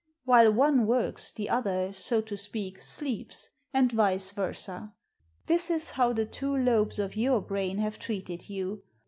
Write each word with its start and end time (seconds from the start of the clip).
While 0.25 0.51
one 0.53 0.87
works 0.87 1.29
the 1.29 1.47
other, 1.47 1.93
so 1.93 2.21
to 2.21 2.35
speak, 2.35 2.81
sleeps, 2.81 3.51
and 3.71 3.91
vice 3.91 4.31
versd. 4.33 4.91
This 5.45 5.67
b 5.69 5.77
how 5.93 6.11
the 6.11 6.25
two 6.25 6.57
lobes 6.57 6.97
of 6.97 7.15
your 7.15 7.39
brain 7.39 7.77
have 7.77 7.99
treated 7.99 8.49
you. 8.49 8.81